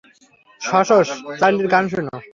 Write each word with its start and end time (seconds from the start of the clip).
শশশ 0.61 1.07
চার্লির 1.39 1.67
গান 1.73 1.83
শুনো। 1.91 2.13